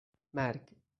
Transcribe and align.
مرگ 0.33 0.69